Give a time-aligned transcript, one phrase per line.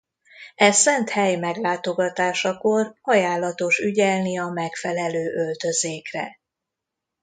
[0.55, 6.39] E szent hely meglátogatásakor ajánlatos ügyelni a megfelelő öltözékre.